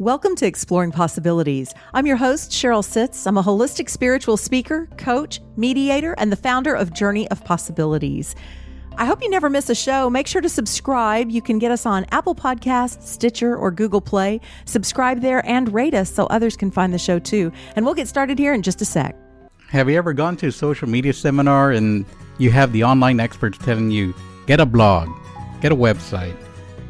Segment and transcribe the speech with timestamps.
[0.00, 1.74] Welcome to Exploring Possibilities.
[1.92, 3.26] I'm your host, Sheryl Sitts.
[3.26, 8.34] I'm a holistic spiritual speaker, coach, mediator, and the founder of Journey of Possibilities.
[8.96, 10.08] I hope you never miss a show.
[10.08, 11.30] Make sure to subscribe.
[11.30, 14.40] You can get us on Apple Podcasts, Stitcher, or Google Play.
[14.64, 17.52] Subscribe there and rate us so others can find the show too.
[17.76, 19.14] And we'll get started here in just a sec.
[19.68, 22.06] Have you ever gone to a social media seminar and
[22.38, 24.14] you have the online experts telling you,
[24.46, 25.10] get a blog,
[25.60, 26.36] get a website,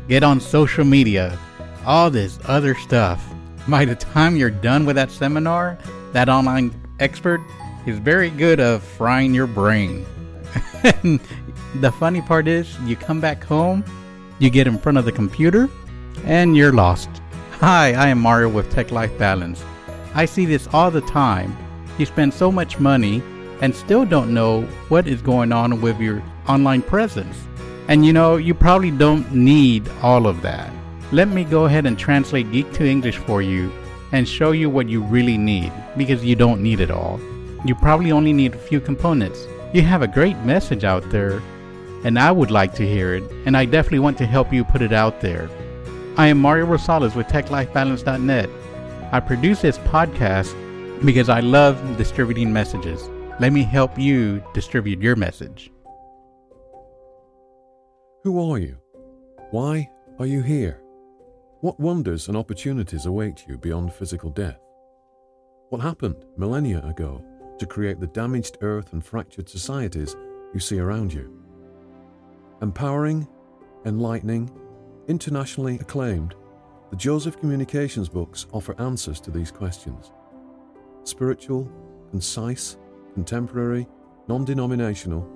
[0.06, 1.36] get on social media,
[1.84, 3.24] all this other stuff?
[3.68, 5.78] By the time you're done with that seminar,
[6.12, 7.40] that online expert
[7.86, 10.04] is very good of frying your brain.
[11.80, 13.84] the funny part is, you come back home,
[14.38, 15.68] you get in front of the computer,
[16.24, 17.08] and you're lost.
[17.60, 19.62] Hi, I am Mario with Tech Life Balance.
[20.14, 21.56] I see this all the time.
[21.98, 23.22] You spend so much money
[23.60, 27.36] and still don't know what is going on with your online presence.
[27.88, 30.72] And you know, you probably don't need all of that.
[31.12, 33.72] Let me go ahead and translate Geek to English for you
[34.12, 37.20] and show you what you really need because you don't need it all.
[37.64, 39.46] You probably only need a few components.
[39.72, 41.42] You have a great message out there
[42.04, 44.82] and I would like to hear it, and I definitely want to help you put
[44.82, 45.50] it out there.
[46.16, 48.48] I am Mario Rosales with TechLifeBalance.net.
[49.12, 50.54] I produce this podcast
[51.04, 53.08] because I love distributing messages.
[53.38, 55.70] Let me help you distribute your message.
[58.24, 58.76] Who are you?
[59.50, 60.79] Why are you here?
[61.60, 64.58] What wonders and opportunities await you beyond physical death?
[65.68, 67.22] What happened millennia ago
[67.58, 70.16] to create the damaged earth and fractured societies
[70.54, 71.30] you see around you?
[72.62, 73.28] Empowering,
[73.84, 74.50] enlightening,
[75.06, 76.34] internationally acclaimed,
[76.88, 80.12] the Joseph Communications books offer answers to these questions.
[81.04, 81.70] Spiritual,
[82.10, 82.78] concise,
[83.12, 83.86] contemporary,
[84.28, 85.28] non denominational,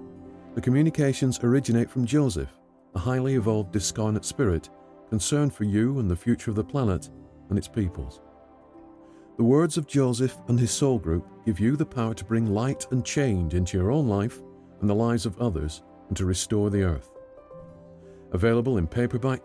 [0.55, 2.58] the communications originate from Joseph,
[2.95, 4.70] a highly evolved discarnate spirit
[5.11, 7.11] concerned for you and the future of the planet
[7.49, 8.21] and its peoples.
[9.37, 12.87] The words of Joseph and his soul group give you the power to bring light
[12.93, 14.41] and change into your own life
[14.81, 17.11] and the lives of others and to restore the earth.
[18.33, 19.45] Available in paperback,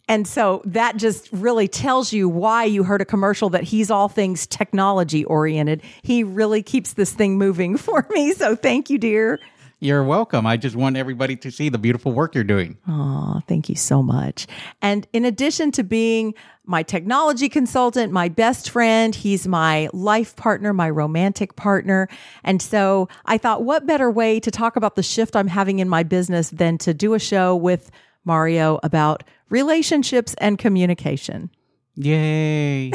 [0.09, 4.09] And so that just really tells you why you heard a commercial that he's all
[4.09, 5.81] things technology oriented.
[6.01, 8.33] He really keeps this thing moving for me.
[8.33, 9.39] So thank you, dear.
[9.83, 10.47] You're welcome.
[10.47, 12.77] I just want everybody to see the beautiful work you're doing.
[12.87, 14.47] Oh, thank you so much.
[14.81, 16.35] And in addition to being
[16.65, 22.07] my technology consultant, my best friend, he's my life partner, my romantic partner.
[22.45, 25.89] And so I thought, what better way to talk about the shift I'm having in
[25.89, 27.91] my business than to do a show with
[28.23, 31.49] Mario about relationships and communication?
[31.95, 32.93] Yay.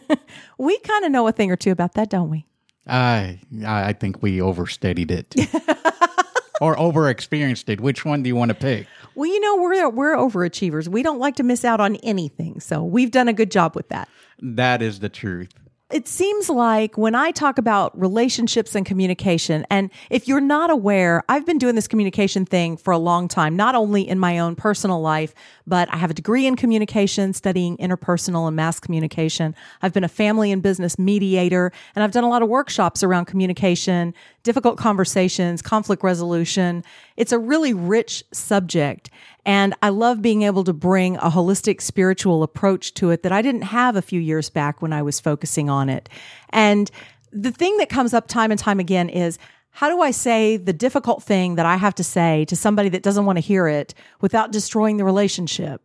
[0.58, 2.44] we kind of know a thing or two about that, don't we?
[2.88, 5.32] I I think we overstudied it.
[6.60, 7.80] or overexperienced it?
[7.80, 8.86] Which one do you want to pick?
[9.14, 10.88] Well, you know, we're we're overachievers.
[10.88, 12.60] We don't like to miss out on anything.
[12.60, 14.08] So we've done a good job with that.
[14.40, 15.50] That is the truth.
[15.94, 21.22] It seems like when I talk about relationships and communication, and if you're not aware,
[21.28, 24.56] I've been doing this communication thing for a long time, not only in my own
[24.56, 25.34] personal life,
[25.68, 29.54] but I have a degree in communication, studying interpersonal and mass communication.
[29.82, 33.26] I've been a family and business mediator, and I've done a lot of workshops around
[33.26, 36.82] communication, difficult conversations, conflict resolution.
[37.16, 39.10] It's a really rich subject.
[39.46, 43.42] And I love being able to bring a holistic spiritual approach to it that I
[43.42, 46.08] didn't have a few years back when I was focusing on it.
[46.50, 46.90] And
[47.32, 49.38] the thing that comes up time and time again is
[49.70, 53.02] how do I say the difficult thing that I have to say to somebody that
[53.02, 55.82] doesn't want to hear it without destroying the relationship?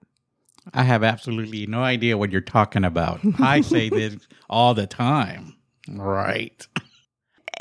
[0.73, 3.19] I have absolutely no idea what you're talking about.
[3.39, 4.15] I say this
[4.47, 5.55] all the time.
[5.89, 6.67] Right.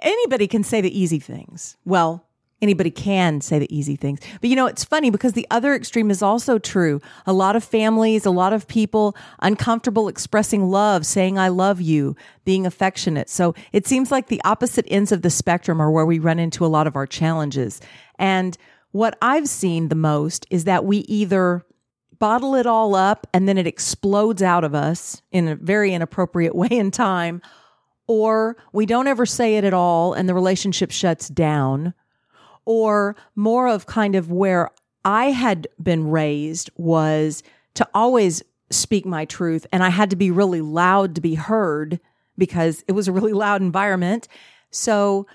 [0.03, 1.77] Anybody can say the easy things.
[1.87, 2.28] Well,
[2.61, 4.21] anybody can say the easy things.
[4.41, 7.01] But you know, it's funny because the other extreme is also true.
[7.27, 12.17] A lot of families, a lot of people uncomfortable expressing love, saying I love you,
[12.45, 13.29] being affectionate.
[13.29, 16.65] So it seems like the opposite ends of the spectrum are where we run into
[16.65, 17.81] a lot of our challenges.
[18.19, 18.57] And
[18.91, 21.65] what I've seen the most is that we either
[22.19, 26.55] bottle it all up and then it explodes out of us in a very inappropriate
[26.57, 27.41] way in time,
[28.09, 31.95] or we don't ever say it at all and the relationship shuts down
[32.69, 34.71] or more of kind of where
[35.03, 37.43] I had been raised was
[37.73, 41.99] to always speak my truth and I had to be really loud to be heard
[42.37, 44.29] because it was a really loud environment.
[44.71, 45.27] So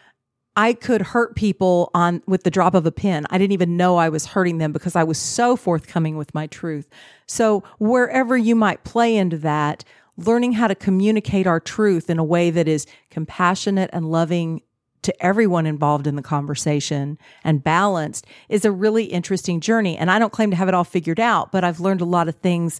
[0.55, 3.25] I could hurt people on with the drop of a pin.
[3.31, 6.45] I didn't even know I was hurting them because I was so forthcoming with my
[6.45, 6.87] truth.
[7.25, 9.83] So wherever you might play into that,
[10.17, 14.61] learning how to communicate our truth in a way that is compassionate and loving
[15.03, 19.97] to everyone involved in the conversation and balanced is a really interesting journey.
[19.97, 22.27] And I don't claim to have it all figured out, but I've learned a lot
[22.27, 22.79] of things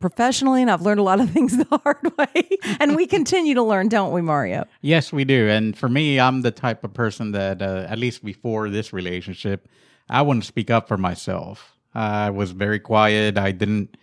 [0.00, 2.58] professionally and I've learned a lot of things the hard way.
[2.80, 4.64] and we continue to learn, don't we, Mario?
[4.80, 5.48] Yes, we do.
[5.48, 9.68] And for me, I'm the type of person that, uh, at least before this relationship,
[10.08, 11.76] I wouldn't speak up for myself.
[11.94, 13.36] I was very quiet.
[13.36, 13.96] I didn't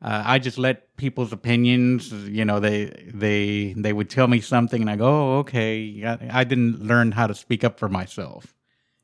[0.00, 4.80] uh, I just let people's opinions, you know, they they they would tell me something,
[4.80, 6.04] and I go, oh, okay.
[6.04, 8.54] I, I didn't learn how to speak up for myself,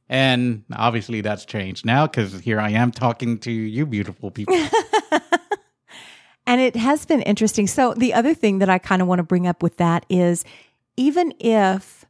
[0.08, 4.54] and obviously that's changed now because here I am talking to you, beautiful people.
[6.46, 7.66] and it has been interesting.
[7.66, 10.44] So the other thing that I kind of want to bring up with that is,
[10.96, 12.04] even if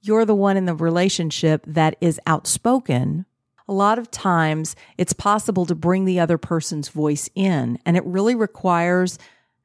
[0.00, 3.26] you're the one in the relationship that is outspoken
[3.72, 8.04] a lot of times it's possible to bring the other person's voice in, and it
[8.04, 9.18] really requires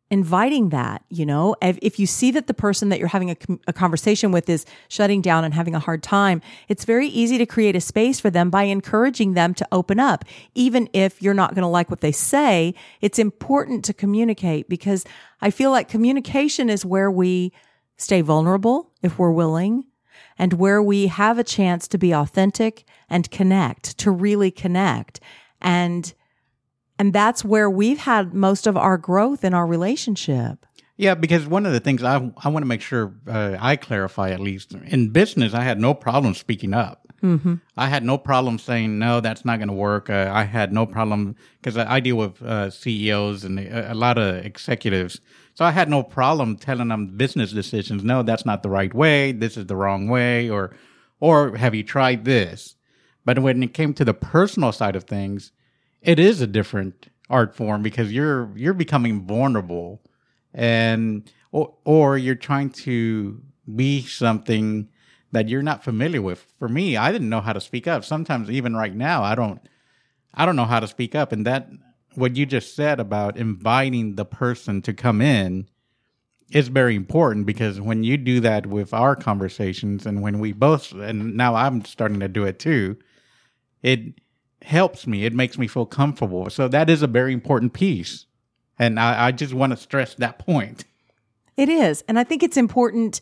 [0.09, 1.54] inviting that you know?
[1.62, 3.38] If, you see that the person that you're having a,
[3.68, 7.45] a, conversation with is shutting down and having a hard time it's very easy to
[7.45, 10.24] create a space for them by encouraging them to open up
[10.56, 12.74] even if you're not going to like what they say.
[13.01, 15.04] It's important to communicate because
[15.42, 17.51] i feel like communication is where we
[17.98, 19.83] stay vulnerable if we're willing
[20.37, 25.19] and where we have a chance to be authentic and connect, to really connect.
[25.61, 26.13] And
[26.99, 30.65] and that's where we've had most of our growth in our relationship.
[30.95, 34.31] Yeah, because one of the things I I want to make sure uh, I clarify
[34.31, 37.06] at least in business, I had no problem speaking up.
[37.23, 37.55] Mm-hmm.
[37.75, 40.09] I had no problem saying no, that's not going to work.
[40.09, 43.95] Uh, I had no problem because I, I, deal with uh, CEOs and a, a,
[43.95, 45.19] lot of executives,
[45.55, 48.03] so I had no problem telling them business decisions.
[48.03, 49.31] No, that's not the right way.
[49.31, 50.75] This is the wrong way, or
[51.19, 52.75] or have you tried this?
[53.25, 55.51] But when it came to the personal side of things,
[56.01, 60.01] it is a different art form because you're you're becoming vulnerable
[60.53, 63.41] and or, or you're trying to
[63.75, 64.87] be something
[65.31, 66.45] that you're not familiar with.
[66.59, 68.06] For me, I didn't know how to speak up.
[68.06, 69.62] Sometimes even right now, I don't
[70.33, 71.69] I don't know how to speak up and that
[72.15, 75.68] what you just said about inviting the person to come in
[76.51, 80.94] is very important because when you do that with our conversations and when we both
[80.94, 82.97] and now I'm starting to do it too,
[83.83, 84.19] it
[84.62, 85.25] helps me.
[85.25, 86.50] It makes me feel comfortable.
[86.50, 88.25] So that is a very important piece.
[88.80, 90.85] And I, I just want to stress that point.
[91.56, 92.03] It is.
[92.07, 93.21] And I think it's important.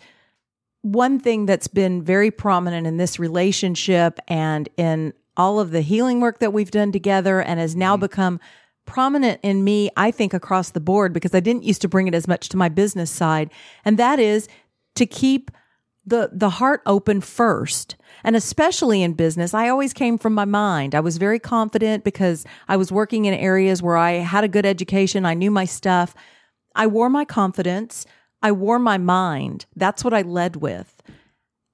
[0.86, 6.22] One thing that's been very prominent in this relationship and in all of the healing
[6.22, 8.02] work that we've done together and has now mm-hmm.
[8.02, 8.40] become
[8.86, 12.14] prominent in me, I think, across the board because I didn't used to bring it
[12.14, 13.50] as much to my business side.
[13.84, 14.48] And that is
[14.94, 15.50] to keep
[16.06, 17.96] the the heart open first.
[18.24, 20.94] And especially in business i always came from my mind.
[20.94, 24.68] I was very confident because i was working in areas where i had a good
[24.68, 25.26] education.
[25.26, 26.14] I knew my stuff.
[26.76, 28.06] I wore my confidence
[28.46, 31.02] i wore my mind that's what i led with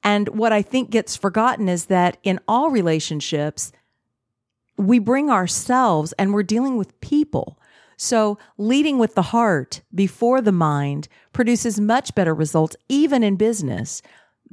[0.04, 3.72] and what i think gets forgotten is that in all relationships
[4.78, 7.58] we bring ourselves and we're dealing with people
[8.04, 14.02] so, leading with the heart before the mind produces much better results, even in business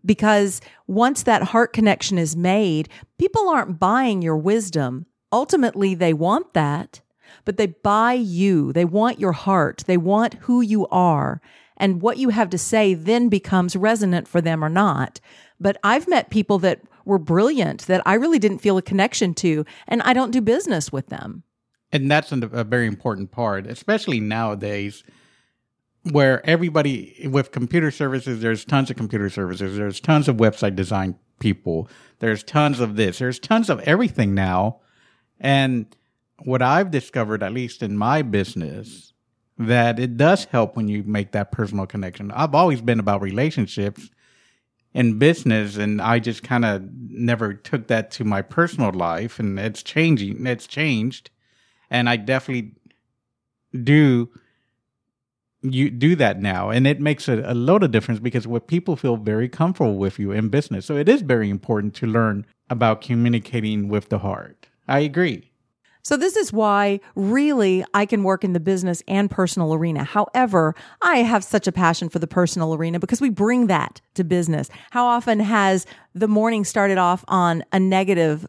[0.04, 5.06] because once that heart connection is made, people aren't buying your wisdom.
[5.32, 7.00] Ultimately, they want that,
[7.44, 8.72] but they buy you.
[8.72, 9.84] They want your heart.
[9.86, 11.40] They want who you are.
[11.78, 15.20] And what you have to say then becomes resonant for them or not.
[15.58, 19.64] But I've met people that were brilliant that I really didn't feel a connection to,
[19.86, 21.42] and I don't do business with them.
[21.90, 25.04] And that's a very important part, especially nowadays
[26.10, 31.16] where everybody with computer services, there's tons of computer services, there's tons of website design
[31.38, 34.80] people, there's tons of this, there's tons of everything now.
[35.40, 35.86] And
[36.44, 39.12] what I've discovered, at least in my business,
[39.58, 42.30] that it does help when you make that personal connection.
[42.30, 44.10] I've always been about relationships.
[44.94, 49.58] in business and I just kind of never took that to my personal life and
[49.58, 51.30] it's changing it's changed
[51.90, 52.72] and I definitely
[53.84, 54.30] do
[55.62, 59.16] you do that now and it makes a, a of difference because what people feel
[59.16, 63.88] very comfortable with you in business so it is very important to learn about communicating
[63.88, 65.50] with the heart i agree
[66.08, 70.04] so this is why really I can work in the business and personal arena.
[70.04, 74.24] However, I have such a passion for the personal arena because we bring that to
[74.24, 74.70] business.
[74.90, 75.84] How often has
[76.14, 78.46] the morning started off on a negative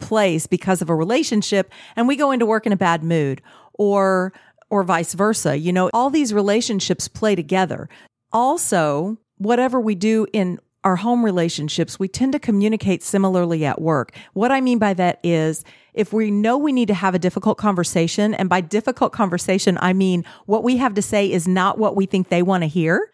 [0.00, 3.40] place because of a relationship and we go into work in a bad mood
[3.74, 4.32] or
[4.68, 5.56] or vice versa.
[5.56, 7.88] You know, all these relationships play together.
[8.32, 14.14] Also, whatever we do in our home relationships, we tend to communicate similarly at work.
[14.32, 17.58] What I mean by that is if we know we need to have a difficult
[17.58, 21.96] conversation, and by difficult conversation, I mean what we have to say is not what
[21.96, 23.10] we think they want to hear,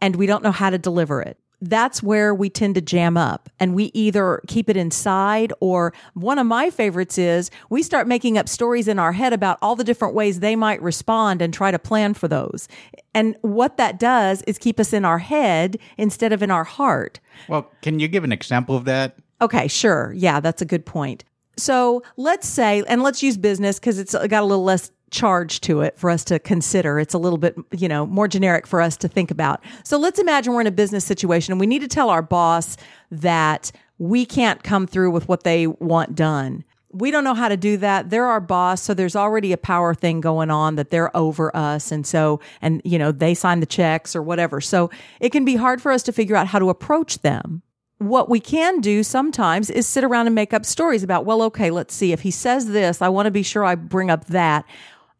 [0.00, 3.48] and we don't know how to deliver it that's where we tend to jam up
[3.58, 8.38] and we either keep it inside or one of my favorites is we start making
[8.38, 11.70] up stories in our head about all the different ways they might respond and try
[11.70, 12.68] to plan for those.
[13.14, 17.18] And what that does is keep us in our head instead of in our heart.
[17.48, 19.16] Well, can you give an example of that?
[19.40, 20.12] Okay, sure.
[20.16, 21.24] Yeah, that's a good point.
[21.56, 25.80] So let's say, and let's use business because it's got a little less charge to
[25.80, 26.98] it for us to consider.
[26.98, 29.62] It's a little bit, you know, more generic for us to think about.
[29.84, 32.76] So let's imagine we're in a business situation and we need to tell our boss
[33.10, 36.64] that we can't come through with what they want done.
[36.90, 38.10] We don't know how to do that.
[38.10, 38.82] They're our boss.
[38.82, 41.92] So there's already a power thing going on that they're over us.
[41.92, 44.60] And so, and, you know, they sign the checks or whatever.
[44.60, 47.62] So it can be hard for us to figure out how to approach them
[47.98, 51.70] what we can do sometimes is sit around and make up stories about, well, okay,
[51.70, 52.12] let's see.
[52.12, 54.64] If he says this, I want to be sure I bring up that.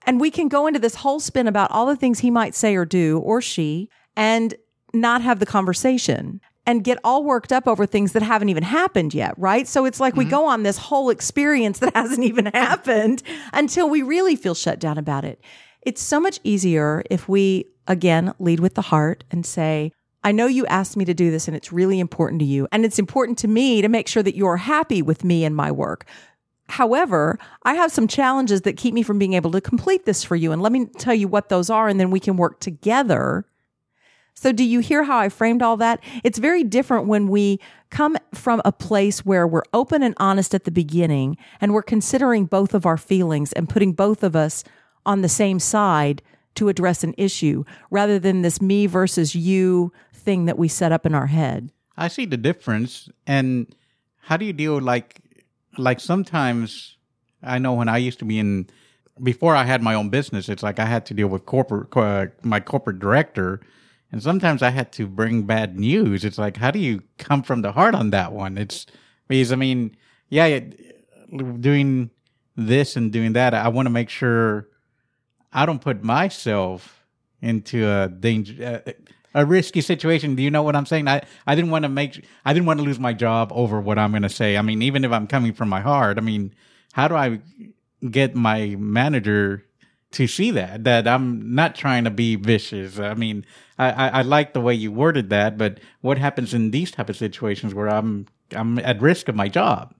[0.08, 2.74] And we can go into this whole spin about all the things he might say
[2.76, 4.54] or do, or she, and
[4.94, 9.12] not have the conversation and get all worked up over things that haven't even happened
[9.12, 9.68] yet, right?
[9.68, 10.20] So it's like mm-hmm.
[10.20, 13.22] we go on this whole experience that hasn't even happened
[13.52, 15.42] until we really feel shut down about it.
[15.82, 19.92] It's so much easier if we, again, lead with the heart and say,
[20.24, 22.66] I know you asked me to do this and it's really important to you.
[22.72, 25.70] And it's important to me to make sure that you're happy with me and my
[25.70, 26.06] work.
[26.68, 30.36] However, I have some challenges that keep me from being able to complete this for
[30.36, 30.52] you.
[30.52, 33.46] And let me tell you what those are, and then we can work together.
[34.34, 36.00] So, do you hear how I framed all that?
[36.22, 37.58] It's very different when we
[37.90, 42.44] come from a place where we're open and honest at the beginning and we're considering
[42.44, 44.62] both of our feelings and putting both of us
[45.04, 46.22] on the same side
[46.54, 51.06] to address an issue rather than this me versus you thing that we set up
[51.06, 51.72] in our head.
[51.96, 53.08] I see the difference.
[53.26, 53.74] And
[54.20, 55.20] how do you deal like
[55.76, 56.96] like sometimes
[57.42, 58.68] I know when I used to be in
[59.22, 62.26] before I had my own business, it's like I had to deal with corporate uh,
[62.42, 63.60] my corporate director,
[64.12, 66.24] and sometimes I had to bring bad news.
[66.24, 68.56] It's like how do you come from the heart on that one?
[68.56, 68.86] It's
[69.26, 69.96] because I mean,
[70.28, 72.10] yeah, it, doing
[72.56, 74.68] this and doing that, I want to make sure
[75.52, 77.04] I don't put myself
[77.40, 78.82] into a danger.
[78.86, 78.92] Uh,
[79.34, 80.34] a risky situation.
[80.34, 81.08] Do you know what I'm saying?
[81.08, 83.98] I, I didn't want to make I didn't want to lose my job over what
[83.98, 84.56] I'm going to say.
[84.56, 86.54] I mean, even if I'm coming from my heart, I mean,
[86.92, 87.40] how do I
[88.10, 89.64] get my manager
[90.12, 92.98] to see that that I'm not trying to be vicious?
[92.98, 93.44] I mean,
[93.78, 97.08] I, I, I like the way you worded that, but what happens in these type
[97.08, 99.94] of situations where I'm I'm at risk of my job?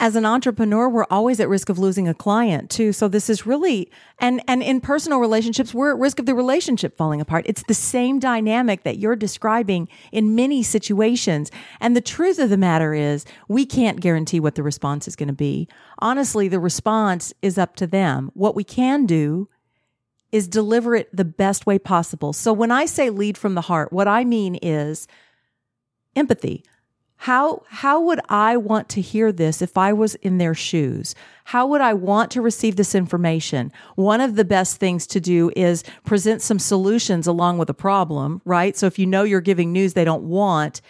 [0.00, 2.90] As an entrepreneur, we're always at risk of losing a client too.
[2.90, 6.96] So this is really, and, and in personal relationships, we're at risk of the relationship
[6.96, 7.44] falling apart.
[7.46, 11.50] It's the same dynamic that you're describing in many situations.
[11.80, 15.28] And the truth of the matter is we can't guarantee what the response is going
[15.28, 15.68] to be.
[15.98, 18.30] Honestly, the response is up to them.
[18.32, 19.50] What we can do
[20.32, 22.32] is deliver it the best way possible.
[22.32, 25.06] So when I say lead from the heart, what I mean is
[26.16, 26.64] empathy.
[27.24, 31.14] How, how would I want to hear this if I was in their shoes?
[31.44, 33.72] How would I want to receive this information?
[33.94, 38.40] One of the best things to do is present some solutions along with a problem,
[38.46, 38.74] right?
[38.74, 40.80] So if you know you're giving news they don't want,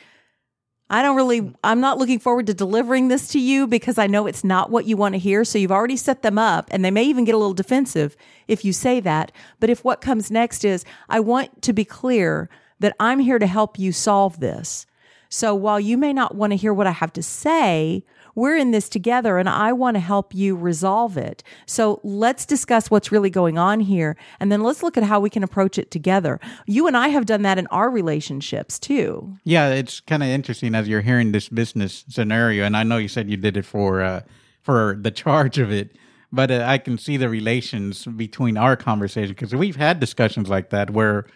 [0.89, 4.29] I don't really, I'm not looking forward to delivering this to you because I know
[4.29, 5.45] it's not what you want to hear.
[5.45, 8.65] So you've already set them up and they may even get a little defensive if
[8.65, 9.33] you say that.
[9.59, 13.49] But if what comes next is, I want to be clear that I'm here to
[13.49, 14.87] help you solve this.
[15.31, 18.73] So while you may not want to hear what I have to say, we're in
[18.73, 21.43] this together and I want to help you resolve it.
[21.67, 24.17] So let's discuss what's really going on here.
[24.41, 26.41] And then let's look at how we can approach it together.
[26.67, 29.37] You and I have done that in our relationships too.
[29.45, 32.65] Yeah, it's kind of interesting as you're hearing this business scenario.
[32.65, 34.23] And I know you said you did it for, uh,
[34.63, 35.97] for the charge of it,
[36.33, 40.71] but uh, I can see the relations between our conversation because we've had discussions like
[40.71, 41.27] that where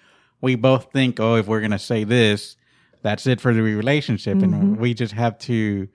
[0.40, 2.56] we both think, oh, if we're going to say this,
[3.04, 4.54] that's it for the relationship, Mm-hmm.
[4.54, 5.86] and we just have to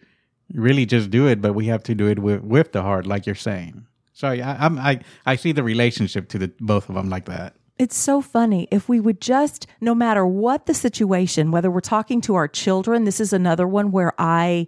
[0.54, 3.26] really just do it, but we have to do it with with the heart, like
[3.28, 3.86] you're saying.
[4.14, 7.26] So yeah, I, I'm I I see the relationship to the both of them like
[7.26, 7.54] that.
[7.78, 8.68] It's so funny.
[8.72, 13.06] If we would just, no matter what the situation, whether we're talking to our children,
[13.06, 14.68] this is another one where I,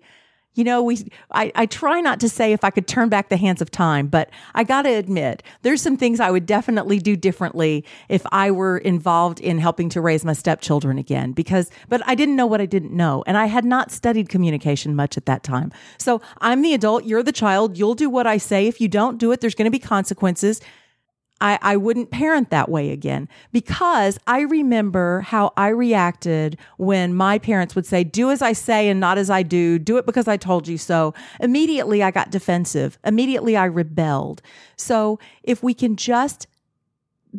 [0.53, 3.37] you know, we, I, I try not to say if I could turn back the
[3.37, 7.15] hands of time, but I got to admit, there's some things I would definitely do
[7.15, 12.15] differently if I were involved in helping to raise my stepchildren again, because, but I
[12.15, 13.23] didn't know what I didn't know.
[13.27, 15.71] And I had not studied communication much at that time.
[15.97, 18.67] So I'm the adult, you're the child, you'll do what I say.
[18.67, 20.59] If you don't do it, there's to be consequences.
[21.41, 27.39] I, I wouldn't parent that way again because I remember how I reacted when my
[27.39, 29.79] parents would say, do as I say and not as I do.
[29.79, 31.13] Do it because I told you so.
[31.39, 32.97] Immediately I got defensive.
[33.03, 34.41] Immediately I rebelled.
[34.75, 36.47] So if we can just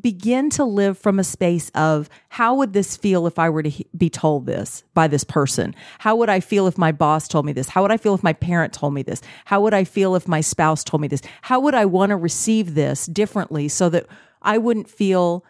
[0.00, 3.68] begin to live from a space of how would this feel if I were to
[3.68, 5.74] he- be told this by this person?
[5.98, 7.68] How would I feel if my boss told me this?
[7.68, 9.20] How would I feel if my parent told me this?
[9.44, 11.22] How would I feel if my spouse told me this?
[11.42, 14.06] How would I want to receive this differently so that
[14.40, 15.44] I wouldn't feel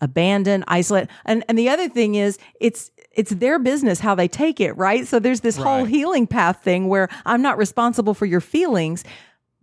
[0.00, 1.08] abandoned, isolated?
[1.24, 5.06] And and the other thing is it's it's their business how they take it, right?
[5.06, 9.04] So there's this whole healing path thing where I'm not responsible for your feelings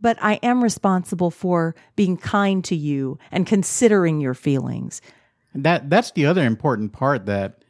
[0.01, 5.01] but I am responsible for being kind to you and considering your feelings.
[5.53, 7.63] That that's the other important part that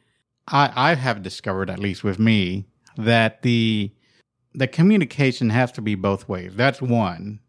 [0.48, 3.92] I I have discovered at least with me that the
[4.54, 6.54] the communication has to be both ways.
[6.54, 7.40] That's one.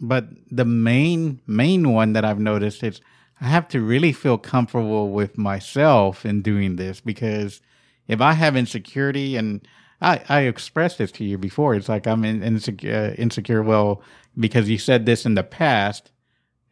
[0.00, 3.00] But the main main one that I've noticed is
[3.40, 7.60] I have to really feel comfortable with myself in doing this because
[8.06, 9.66] if I have insecurity and
[10.02, 11.74] I, I expressed this to you before.
[11.74, 13.62] It's like I'm in, insecure, uh, insecure.
[13.62, 14.02] Well,
[14.38, 16.10] because you said this in the past,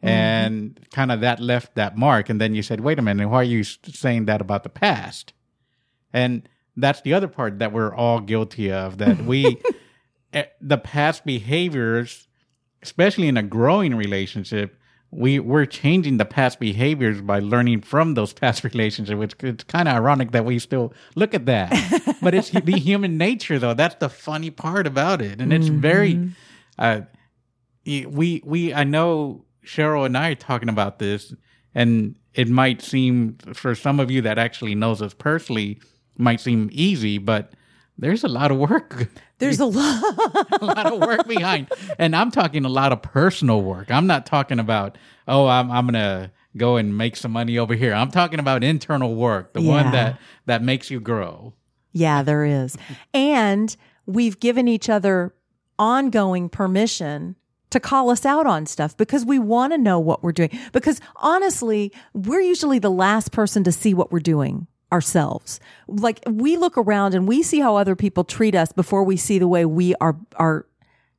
[0.01, 2.29] and kind of that left that mark.
[2.29, 5.33] And then you said, "Wait a minute, why are you saying that about the past?"
[6.13, 6.47] And
[6.77, 8.97] that's the other part that we're all guilty of.
[8.99, 9.57] That we,
[10.33, 12.27] eh, the past behaviors,
[12.81, 14.77] especially in a growing relationship,
[15.11, 19.17] we we're changing the past behaviors by learning from those past relationships.
[19.17, 23.17] Which it's kind of ironic that we still look at that, but it's the human
[23.17, 23.73] nature, though.
[23.73, 26.31] That's the funny part about it, and it's very.
[26.77, 27.01] Uh,
[28.05, 31.33] we we I know Sheryl and I are talking about this,
[31.75, 35.79] and it might seem for some of you that actually knows us personally
[36.17, 37.53] might seem easy, but
[37.97, 39.07] there's a lot of work
[39.39, 40.03] There's a lot.
[40.61, 41.67] a lot of work behind.
[41.97, 43.89] And I'm talking a lot of personal work.
[43.91, 44.97] I'm not talking about,
[45.27, 47.93] oh, I'm I'm gonna go and make some money over here.
[47.93, 49.71] I'm talking about internal work, the Yeah.
[49.83, 51.53] one that that makes you grow.
[51.93, 52.77] Yeah, there is.
[53.13, 53.75] And
[54.05, 55.33] we've given each other
[55.77, 57.35] ongoing permission
[57.69, 60.57] to call us out on stuff because we want to know what we're doing.
[60.71, 65.59] Because honestly, we're usually the last person to see what we're doing ourselves.
[65.87, 69.39] Like we look around and we see how other people treat us before we see
[69.39, 70.65] the way we are are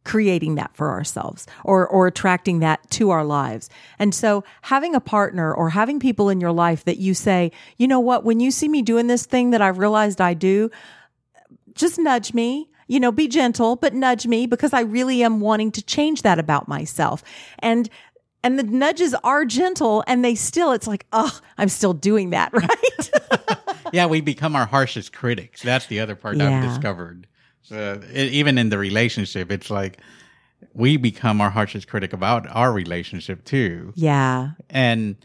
[0.02, 3.68] creating that for ourselves or or attracting that to our lives.
[3.98, 7.86] And so having a partner or having people in your life that you say, "You
[7.86, 10.70] know what, when you see me doing this thing that I've realized I do,
[11.74, 15.70] just nudge me." You know, be gentle, but nudge me because I really am wanting
[15.72, 17.22] to change that about myself.
[17.60, 17.88] And
[18.42, 22.52] and the nudges are gentle and they still it's like, "Oh, I'm still doing that,"
[22.54, 23.10] right?
[23.92, 25.62] Yeah, we become our harshest critics.
[25.62, 26.58] That's the other part Yeah.
[26.58, 27.26] I've discovered.
[27.62, 29.98] So e- even in the relationship, it's like
[30.74, 33.92] we become our harshest critic about our relationship too.
[33.96, 34.50] yeah.
[34.68, 35.16] And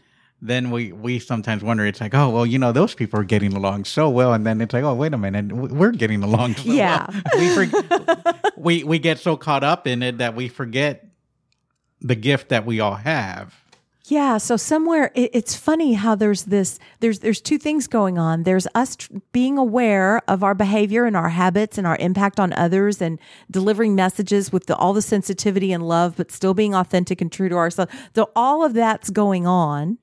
[0.46, 1.84] then we we sometimes wonder.
[1.86, 4.60] It's like, oh well, you know, those people are getting along so well, and then
[4.60, 6.54] it's like, oh wait a minute, we're getting along.
[6.56, 7.06] So Yeah.
[7.08, 7.22] well.
[7.38, 11.08] we for, we we get so caught up in it that we forget
[12.00, 13.54] the gift that we all have.
[14.08, 18.44] Yeah, so somewhere it, it's funny how there's this there's there's two things going on.
[18.44, 22.52] There's us tr- being aware of our behavior and our habits and our impact on
[22.52, 23.18] others and
[23.50, 27.48] delivering messages with the, all the sensitivity and love but still being authentic and true
[27.48, 27.92] to ourselves.
[28.14, 29.98] So all of that's going on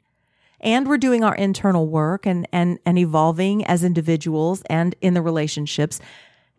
[0.63, 5.21] and we're doing our internal work and and and evolving as individuals and in the
[5.21, 5.99] relationships.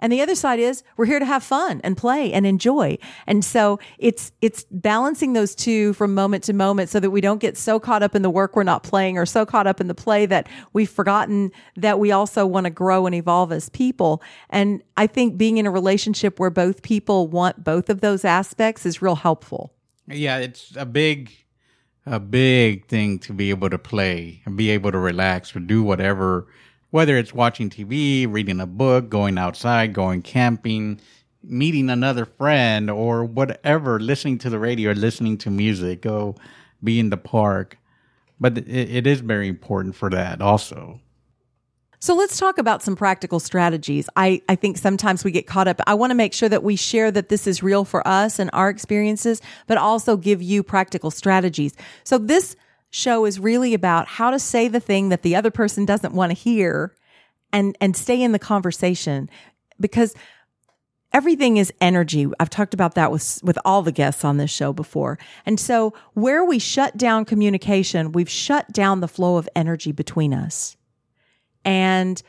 [0.01, 2.99] And the other side is we're here to have fun and play and enjoy.
[3.27, 7.41] And so it's it's balancing those two from moment to moment so that we don't
[7.41, 9.87] get so caught up in the work we're not playing or so caught up in
[9.87, 14.21] the play that we've forgotten that we also want to grow and evolve as people.
[14.51, 18.85] And I think being in a relationship where both people want both of those aspects
[18.85, 19.73] is real helpful.
[20.07, 21.33] Yeah, it's a big,
[22.07, 25.83] a big thing to be able to play and be able to relax or do
[25.83, 26.47] whatever,
[26.91, 31.01] whether it's watching TV, reading a book, going outside, going camping,
[31.43, 36.35] meeting another friend, or whatever, listening to the radio, listening to music, go
[36.83, 37.79] be in the park.
[38.39, 41.01] But it, it is very important for that also.
[42.05, 44.11] So let's talk about some practical strategies.
[44.15, 45.81] I, I think sometimes we get caught up.
[45.87, 48.51] I want to make sure that we share that this is real for us and
[48.53, 51.75] our experiences, but also give you practical strategies.
[52.03, 52.57] So this
[52.91, 56.29] show is really about how to say the thing that the other person doesn't want
[56.29, 56.95] to hear
[57.55, 59.31] and, and stay in the conversation
[59.81, 60.15] because
[61.11, 62.27] everything is energy.
[62.39, 65.19] I've talked about that with, with all the guests on this show before.
[65.47, 70.35] And so where we shut down communication, we've shut down the flow of energy between
[70.35, 70.77] us.
[71.65, 72.23] And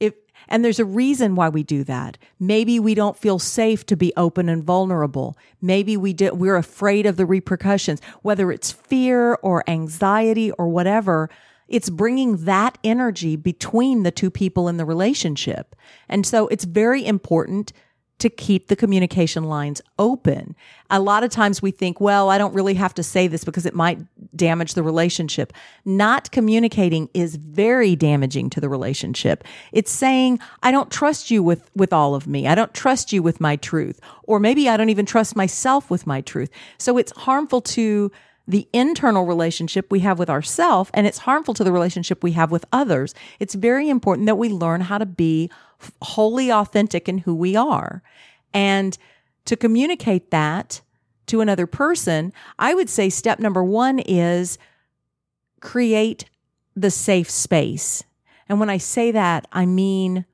[0.00, 0.14] if,
[0.48, 2.18] and there's a reason why we do that.
[2.38, 5.36] Maybe we don't feel safe to be open and vulnerable.
[5.60, 11.30] Maybe we do, we're afraid of the repercussions, whether it's fear or anxiety or whatever.
[11.68, 15.74] It's bringing that energy between the two people in the relationship.
[16.08, 17.72] And so it's very important
[18.18, 20.56] to keep the communication lines open.
[20.88, 23.66] A lot of times we think, well, I don't really have to say this because
[23.66, 23.98] it might
[24.34, 25.52] damage the relationship.
[25.84, 29.44] Not communicating is very damaging to the relationship.
[29.72, 32.46] It's saying, I don't trust you with, with all of me.
[32.46, 34.00] I don't trust you with my truth.
[34.22, 36.50] Or maybe I don't even trust myself with my truth.
[36.78, 38.10] So it's harmful to
[38.48, 42.50] the internal relationship we have with ourselves and it's harmful to the relationship we have
[42.50, 43.14] with others.
[43.40, 45.50] It's very important that we learn how to be
[46.02, 48.02] wholly authentic in who we are.
[48.52, 48.96] And
[49.44, 50.80] to communicate that
[51.26, 54.58] to another person, I would say step number one is
[55.60, 56.26] create
[56.74, 58.04] the safe space.
[58.48, 60.24] And when I say that, I mean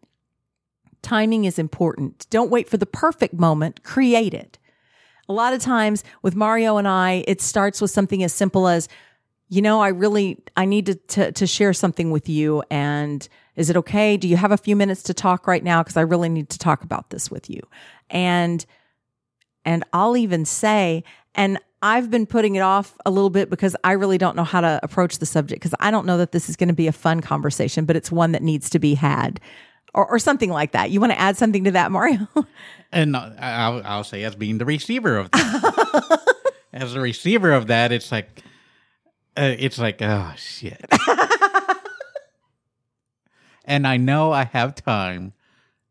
[1.00, 2.26] timing is important.
[2.30, 4.58] Don't wait for the perfect moment, create it.
[5.28, 8.88] A lot of times with Mario and I, it starts with something as simple as,
[9.48, 12.62] you know, I really, I need to, to, to share something with you.
[12.70, 14.16] And is it okay?
[14.16, 15.82] Do you have a few minutes to talk right now?
[15.82, 17.60] Cause I really need to talk about this with you.
[18.10, 18.64] And,
[19.64, 23.92] and I'll even say, and I've been putting it off a little bit because I
[23.92, 26.56] really don't know how to approach the subject because I don't know that this is
[26.56, 29.40] going to be a fun conversation, but it's one that needs to be had
[29.92, 30.90] or, or something like that.
[30.90, 32.28] You want to add something to that, Mario?
[32.92, 36.20] and I'll, I'll say as being the receiver of that.
[36.72, 38.28] as the receiver of that, it's like,
[39.36, 40.84] uh, it's like, oh shit.
[43.72, 45.32] and I know I have time,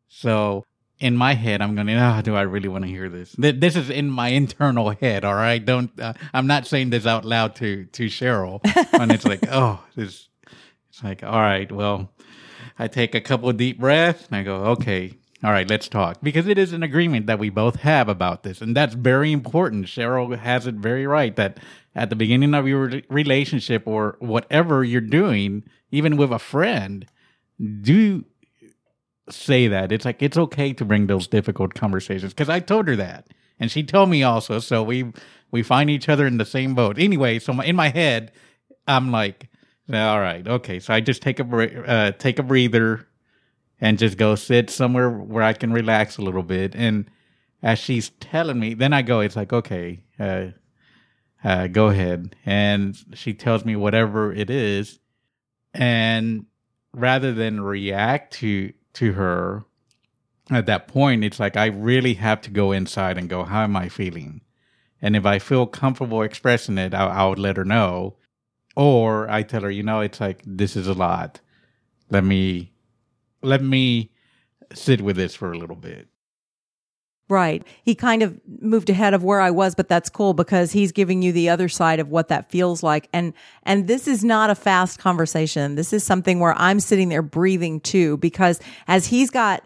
[0.06, 0.64] so
[1.00, 3.34] in my head, I'm going, oh, do I really want to hear this?
[3.36, 5.24] This is in my internal head.
[5.24, 5.62] All right.
[5.62, 8.60] Don't, uh, I'm not saying this out loud to, to Sheryl.
[8.92, 10.28] and it's like, oh, this,
[10.90, 12.12] it's like, all right, well,
[12.78, 16.18] I take a couple deep breaths and I go, okay, all right, let's talk.
[16.22, 18.60] Because it is an agreement that we both have about this.
[18.60, 19.86] And that's very important.
[19.86, 21.58] Sheryl has it very right that
[21.96, 27.06] at the beginning of your relationship or whatever you're doing, even with a friend,
[27.80, 28.24] do
[29.30, 29.92] say that.
[29.92, 32.32] It's like, it's okay to bring those difficult conversations.
[32.32, 33.28] Because I told her that.
[33.60, 34.58] And she told me also.
[34.58, 35.12] So we,
[35.50, 36.98] we find each other in the same boat.
[36.98, 38.32] Anyway, so in my head,
[38.86, 39.48] I'm like,
[39.92, 40.78] all right, okay.
[40.80, 43.06] So I just take a uh, take a breather
[43.80, 46.74] and just go sit somewhere where I can relax a little bit.
[46.74, 47.10] And
[47.62, 49.20] as she's telling me, then I go.
[49.20, 50.46] It's like okay, uh,
[51.44, 52.36] uh, go ahead.
[52.46, 54.98] And she tells me whatever it is,
[55.74, 56.46] and
[56.94, 59.64] rather than react to to her
[60.50, 63.76] at that point, it's like I really have to go inside and go, how am
[63.76, 64.42] I feeling?
[65.00, 68.16] And if I feel comfortable expressing it, I, I would let her know
[68.76, 71.40] or I tell her, you know, it's like this is a lot.
[72.10, 72.72] Let me
[73.42, 74.10] let me
[74.72, 76.08] sit with this for a little bit.
[77.32, 77.66] Right.
[77.82, 81.22] He kind of moved ahead of where I was, but that's cool because he's giving
[81.22, 83.08] you the other side of what that feels like.
[83.10, 85.74] And, and this is not a fast conversation.
[85.74, 89.64] This is something where I'm sitting there breathing too, because as he's got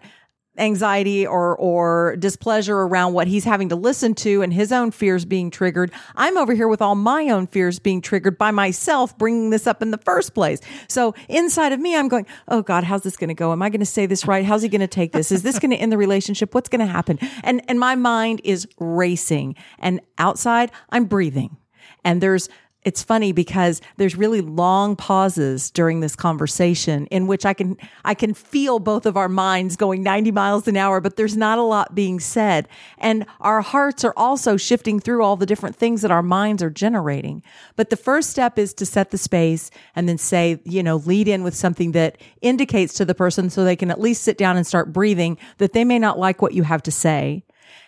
[0.58, 5.24] anxiety or or displeasure around what he's having to listen to and his own fears
[5.24, 5.90] being triggered.
[6.14, 9.82] I'm over here with all my own fears being triggered by myself bringing this up
[9.82, 10.60] in the first place.
[10.88, 13.52] So inside of me I'm going, "Oh god, how's this going to go?
[13.52, 14.44] Am I going to say this right?
[14.44, 15.30] How's he going to take this?
[15.32, 16.54] Is this going to end the relationship?
[16.54, 21.56] What's going to happen?" And and my mind is racing and outside I'm breathing.
[22.04, 22.48] And there's
[22.86, 28.14] it's funny because there's really long pauses during this conversation in which I can I
[28.14, 31.62] can feel both of our minds going 90 miles an hour but there's not a
[31.62, 32.68] lot being said.
[32.98, 36.70] And our hearts are also shifting through all the different things that our minds are
[36.70, 37.42] generating.
[37.74, 41.26] But the first step is to set the space and then say you know lead
[41.26, 44.56] in with something that indicates to the person so they can at least sit down
[44.56, 47.42] and start breathing that they may not like what you have to say.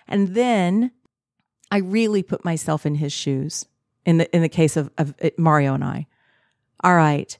[0.08, 0.90] And then
[1.70, 3.64] I really put myself in his shoes
[4.08, 6.06] in the in the case of, of uh, Mario and I.
[6.82, 7.36] All right.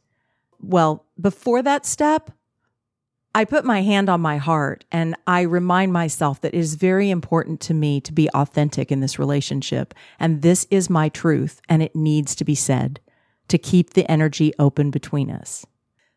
[0.61, 2.31] Well, before that step,
[3.35, 7.09] I put my hand on my heart and I remind myself that it is very
[7.09, 9.95] important to me to be authentic in this relationship.
[10.21, 13.01] And this is my truth and it needs to be said
[13.49, 15.65] to keep the energy open between us.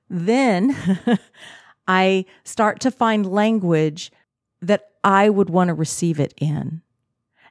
[0.10, 0.76] Then
[1.88, 4.12] I start to find language
[4.62, 6.82] that I would want to receive it in.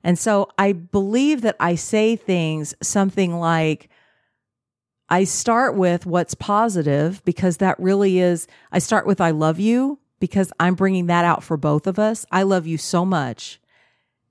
[0.02, 3.88] And so I believe that I say things something like,
[5.08, 9.98] I start with what's positive because that really is, I start with I love you
[10.20, 12.24] because I'm bringing that out for both of us.
[12.30, 13.60] I love you so much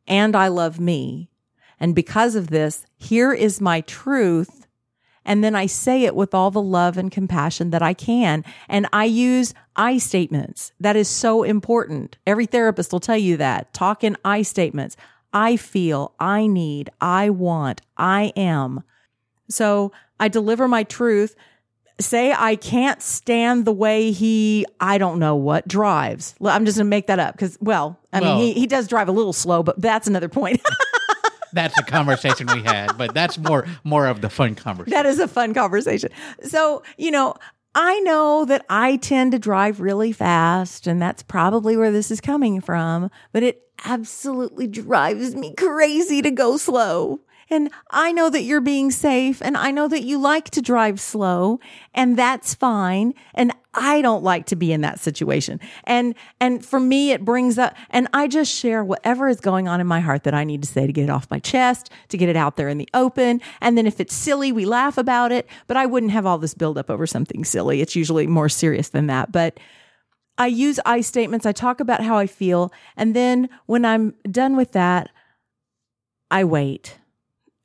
[0.07, 1.29] and I love me.
[1.79, 4.67] And because of this, here is my truth.
[5.25, 8.43] And then I say it with all the love and compassion that I can.
[8.67, 10.71] And I use I statements.
[10.79, 12.17] That is so important.
[12.25, 13.73] Every therapist will tell you that.
[13.73, 14.97] Talk in I statements.
[15.33, 18.83] I feel, I need, I want, I am.
[19.49, 21.35] So I deliver my truth.
[21.99, 26.33] Say I can't stand the way he, I don't know what, drives.
[26.43, 28.87] I'm just going to make that up because, well, I Well- mean, he, he does
[28.87, 30.61] drive a little slow, but that's another point.
[31.51, 34.91] That's a conversation we had, but that's more more of the fun conversation.
[34.95, 36.11] that is a fun conversation.
[36.43, 37.33] So, you know,
[37.75, 42.19] I know that I tend to drive really fast, and that's probably where this is
[42.19, 47.21] coming from, but it absolutely drives me crazy to go slow.
[47.49, 50.99] And I know that you're being safe, and I know that you like to drive
[50.99, 51.59] slow,
[51.93, 53.13] and that's fine.
[53.33, 55.59] And I don't like to be in that situation.
[55.83, 59.79] And and for me it brings up and I just share whatever is going on
[59.79, 62.17] in my heart that I need to say to get it off my chest, to
[62.17, 63.41] get it out there in the open.
[63.61, 66.55] And then if it's silly, we laugh about it, but I wouldn't have all this
[66.55, 67.81] buildup over something silly.
[67.81, 69.31] It's usually more serious than that.
[69.31, 69.59] But
[70.37, 71.45] I use I statements.
[71.45, 72.73] I talk about how I feel.
[72.97, 75.09] And then when I'm done with that,
[76.31, 76.97] I wait.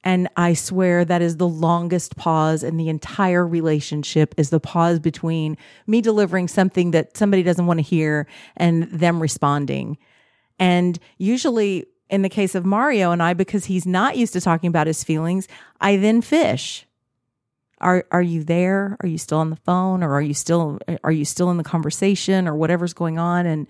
[0.04, 5.00] And I swear that is the longest pause in the entire relationship is the pause
[5.00, 9.96] between me delivering something that somebody doesn't want to hear and them responding.
[10.58, 14.68] And usually in the case of Mario and I, because he's not used to talking
[14.68, 15.48] about his feelings,
[15.80, 16.86] I then fish.
[17.80, 18.96] Are are you there?
[19.00, 21.64] Are you still on the phone or are you still are you still in the
[21.64, 23.66] conversation or whatever's going on and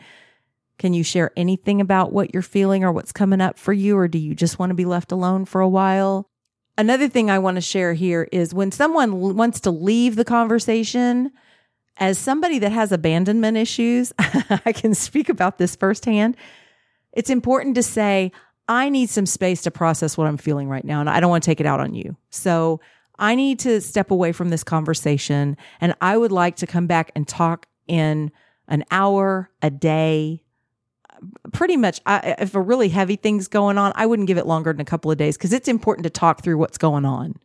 [0.79, 4.09] can you share anything about what you're feeling or what's coming up for you or
[4.09, 6.29] do you just want to be left alone for a while?
[6.77, 11.31] Another thing I want to share here is when someone wants to leave the conversation
[11.99, 16.37] as somebody that has abandonment issues, I can speak about this firsthand.
[17.13, 18.33] It's important to say,
[18.69, 21.45] I need some space to process what I'm feeling right now, and I don't want
[21.45, 22.17] to take it out on you.
[22.31, 22.81] So
[23.19, 27.13] I need to step away from this conversation, and I would like to come back
[27.15, 28.33] and talk in
[28.67, 30.44] an hour, a day.
[31.53, 34.72] Pretty much, I, if a really heavy thing's going on, I wouldn't give it longer
[34.72, 37.37] than a couple of days because it's important to talk through what's going on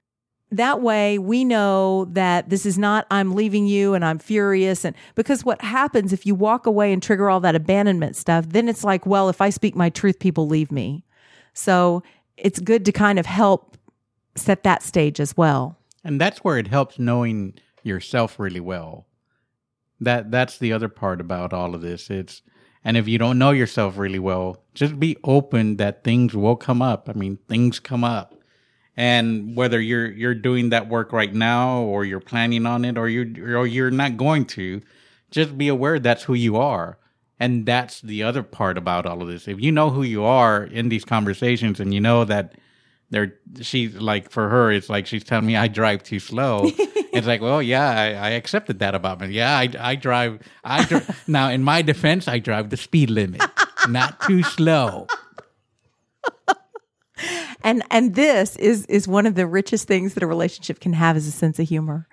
[0.51, 4.95] that way we know that this is not I'm leaving you and I'm furious and
[5.15, 8.83] because what happens if you walk away and trigger all that abandonment stuff then it's
[8.83, 11.03] like well if I speak my truth people leave me.
[11.53, 12.03] So
[12.37, 13.77] it's good to kind of help
[14.35, 15.77] set that stage as well.
[16.03, 17.53] and that's where it helps knowing
[17.83, 19.05] yourself really well.
[19.99, 22.09] That that's the other part about all of this.
[22.09, 22.41] It's
[22.83, 26.81] and if you don't know yourself really well, just be open that things will come
[26.81, 27.09] up.
[27.09, 28.35] I mean, things come up.
[28.95, 33.07] And whether you're you're doing that work right now or you're planning on it or
[33.07, 34.81] you or you're not going to,
[35.31, 36.97] just be aware that's who you are.
[37.39, 39.47] And that's the other part about all of this.
[39.47, 42.55] If you know who you are in these conversations and you know that
[43.09, 46.71] they're she's like for her it's like she's telling me I drive too slow.
[47.13, 49.27] it's like, well, yeah, I, I accepted that about me.
[49.27, 50.41] Yeah, I, I drive.
[50.63, 53.41] I dr- now in my defense, I drive the speed limit,
[53.87, 55.07] not too slow.
[57.61, 61.17] And and this is is one of the richest things that a relationship can have
[61.17, 62.07] is a sense of humor.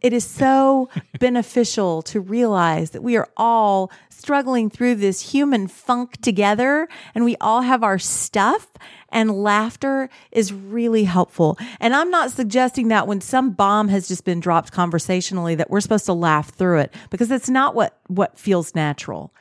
[0.00, 6.20] It is so beneficial to realize that we are all struggling through this human funk
[6.20, 8.68] together and we all have our stuff
[9.10, 11.58] and laughter is really helpful.
[11.80, 15.80] And I'm not suggesting that when some bomb has just been dropped conversationally that we're
[15.80, 19.32] supposed to laugh through it because it's not what what feels natural.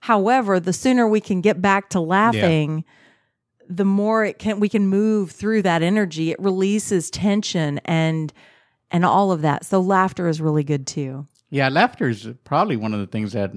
[0.00, 2.84] However, the sooner we can get back to laughing,
[3.68, 8.32] the more it can we can move through that energy it releases tension and
[8.90, 12.92] and all of that so laughter is really good too Yeah, laughter is probably one
[12.92, 13.52] of the things that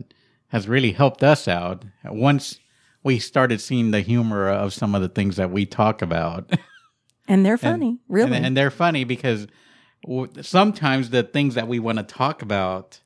[0.50, 1.86] has really helped us out.
[2.06, 2.60] Once
[3.04, 6.52] we started seeing the humor of some of the things that we talk about.
[7.28, 9.48] and they're funny really And, and they're funny because
[10.04, 13.00] w- sometimes the things that we want to talk about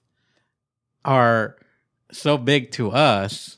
[1.06, 1.58] are
[2.12, 3.58] so big to us,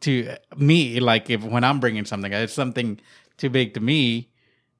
[0.00, 3.00] to me, like if when I'm bringing something, it's something
[3.36, 4.30] too big to me.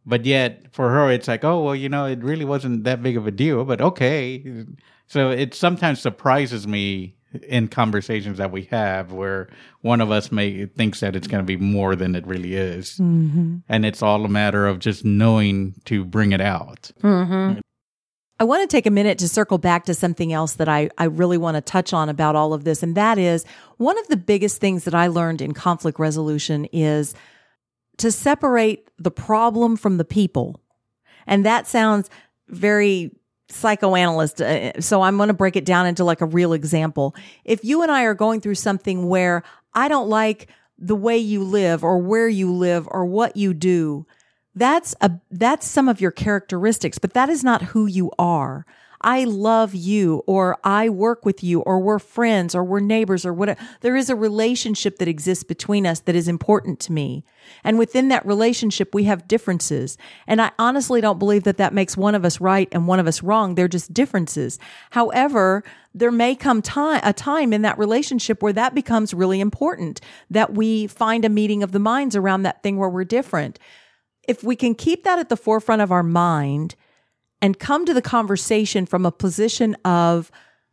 [0.07, 3.17] But yet for her, it's like, oh, well, you know, it really wasn't that big
[3.17, 4.65] of a deal, but okay.
[5.09, 7.17] So it sometimes surprises me
[7.49, 9.49] in conversations that we have where
[9.83, 12.93] one of us may thinks that it's going to be more than it really is
[12.93, 13.57] mm-hmm.
[13.69, 16.91] and it's all a matter of just knowing to bring it out.
[17.03, 17.61] Mm-hmm.
[18.39, 21.05] I want to take a minute to circle back to something else that I, I
[21.05, 22.83] really want to touch on about all of this.
[22.83, 23.47] And that is
[23.79, 27.15] one of the biggest things that I learned in conflict resolution is
[27.99, 30.61] to separate the problem from the people.
[31.27, 32.11] And that sounds
[32.49, 33.11] very
[33.49, 34.41] psychoanalyst.
[34.41, 37.15] Uh, so I'm going to break it down into like a real example.
[37.45, 39.43] If you and I are going through something where
[39.75, 44.07] I don't like the way you live or where you live or what you do,
[44.57, 48.67] that's a, that's some of your characteristics, but that is not who you are.
[49.03, 53.33] I love you or I work with you or we're friends or we're neighbors or
[53.33, 53.61] whatever.
[53.83, 57.25] There is a relationship that exists between us that is important to me.
[57.63, 59.99] And within that relationship, we have differences.
[60.27, 63.07] And I honestly don't believe that that makes one of us right and one of
[63.07, 63.55] us wrong.
[63.55, 64.59] They're just differences.
[64.91, 65.63] However,
[65.95, 70.55] there may come time, a time in that relationship where that becomes really important that
[70.55, 73.59] we find a meeting of the minds around that thing where we're different
[74.29, 76.75] if we can keep that at the forefront of our mind
[77.43, 80.31] and come to the conversation from a position of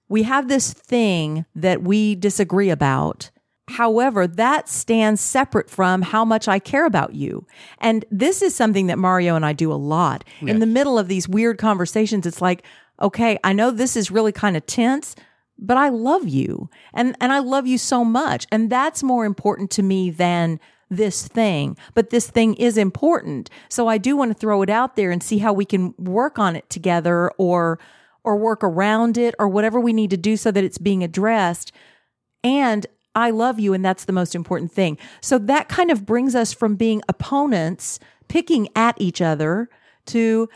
[0.09, 3.31] we have this thing that we disagree about.
[3.69, 7.47] However, that stands separate from how much I care about you.
[7.79, 10.23] And this is something that Mario and I do a lot.
[10.41, 10.51] Yes.
[10.51, 12.63] In the middle of these weird conversations, it's like,
[13.01, 15.15] okay, I know this is really kind of tense,
[15.57, 16.69] but I love you.
[16.93, 18.45] And and I love you so much.
[18.51, 20.59] And that's more important to me than
[20.97, 23.49] this thing, but this thing is important.
[23.69, 26.39] So I do want to throw it out there and see how we can work
[26.39, 27.79] on it together or
[28.25, 31.73] or work around it or whatever we need to do so that it's being addressed.
[32.41, 34.97] And I love you and that's the most important thing.
[35.19, 39.69] So that kind of brings us from being opponents picking at each other
[40.07, 40.49] to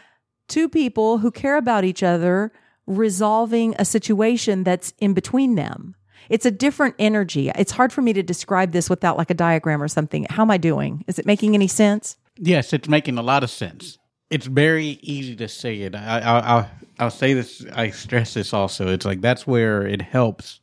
[0.47, 2.51] two people who care about each other
[2.85, 5.96] resolving a situation that's in between them.
[6.29, 7.49] It's a different energy.
[7.49, 10.25] It's hard for me to describe this without like a diagram or something.
[10.29, 11.03] How am I doing?
[11.07, 12.17] Is it making any sense?
[12.37, 13.97] Yes, it's making a lot of sense.
[14.29, 15.95] It's very easy to say it.
[15.95, 17.65] I, I, I'll, I'll say this.
[17.73, 18.87] I stress this also.
[18.87, 20.59] It's like that's where it helps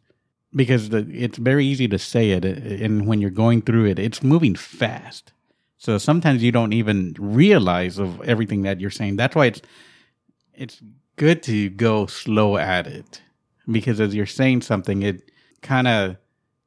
[0.55, 3.99] because the, it's very easy to say it, uh, and when you're going through it,
[3.99, 5.33] it's moving fast.
[5.79, 9.17] So sometimes you don't even realize of everything that you're saying.
[9.17, 9.63] That's why it's
[10.55, 10.81] it's
[11.17, 13.23] good to go slow at it
[13.71, 15.31] because as you're saying something, it
[15.65, 16.17] kind of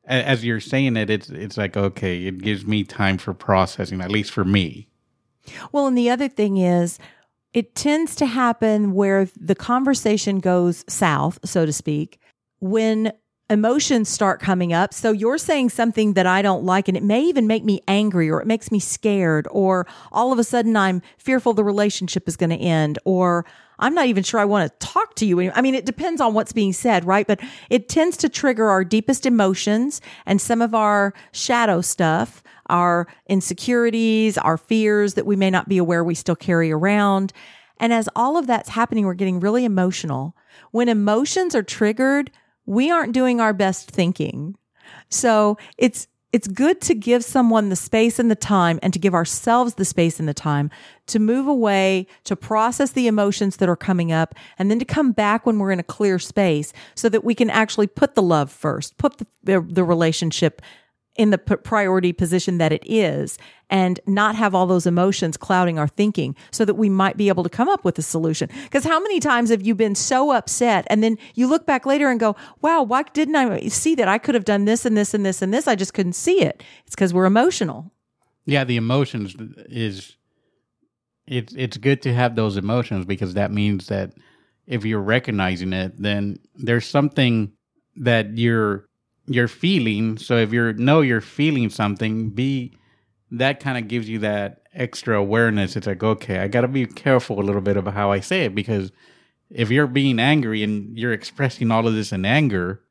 [0.07, 4.12] as you're saying it, it's it's like okay, it gives me time for processing, at
[4.12, 4.89] least for me.
[5.71, 6.99] Well, and the other thing is,
[7.53, 12.19] it tends to happen where the conversation goes south, so to speak,
[12.60, 13.12] when
[13.49, 14.93] emotions start coming up.
[14.93, 18.29] So you're saying something that I don't like, and it may even make me angry,
[18.29, 22.36] or it makes me scared, or all of a sudden I'm fearful the relationship is
[22.36, 23.45] going to end, or
[23.79, 25.51] I'm not even sure I want to talk to you.
[25.51, 27.27] I mean, it depends on what's being said, right?
[27.27, 33.07] But it tends to trigger our deepest emotions and some of our shadow stuff, our
[33.27, 37.31] insecurities, our fears that we may not be aware we still carry around.
[37.79, 40.36] And as all of that's happening, we're getting really emotional.
[40.71, 42.31] When emotions are triggered,
[42.67, 44.56] we aren't doing our best thinking.
[45.10, 49.15] So it's, it's good to give someone the space and the time and to give
[49.15, 50.69] ourselves the space and the time
[51.08, 55.13] to move away, to process the emotions that are coming up, and then to come
[55.13, 58.51] back when we're in a clear space so that we can actually put the love
[58.51, 60.62] first, put the, the, relationship
[61.17, 63.38] in the priority position that it is
[63.69, 67.43] and not have all those emotions clouding our thinking so that we might be able
[67.43, 68.49] to come up with a solution.
[68.63, 72.10] Because how many times have you been so upset and then you look back later
[72.10, 74.08] and go, wow, why didn't I see that?
[74.08, 75.67] I could have done this and this and this and this.
[75.67, 76.63] I just couldn't see it.
[76.86, 77.91] It's because we're emotional.
[78.45, 79.36] Yeah, the emotions
[79.69, 80.15] is
[81.27, 84.13] it's it's good to have those emotions because that means that
[84.65, 87.51] if you're recognizing it, then there's something
[87.97, 88.87] that you're
[89.27, 90.17] you're feeling.
[90.17, 92.77] So if you know you're feeling something, be
[93.31, 95.75] that kind of gives you that extra awareness.
[95.75, 98.45] It's like, okay, I got to be careful a little bit about how I say
[98.45, 98.91] it because
[99.49, 102.81] if you're being angry and you're expressing all of this in anger,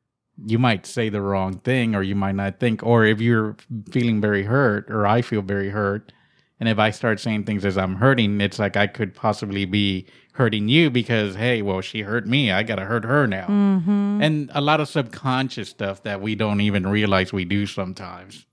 [0.45, 2.83] you might say the wrong thing or you might not think.
[2.83, 3.55] Or if you're
[3.91, 6.11] feeling very hurt or I feel very hurt,
[6.59, 10.07] and if I start saying things as I'm hurting, it's like I could possibly be
[10.33, 12.51] hurting you because, hey, well, she hurt me.
[12.51, 13.47] I got to hurt her now.
[13.47, 14.21] Mm-hmm.
[14.21, 18.45] And a lot of subconscious stuff that we don't even realize we do sometimes.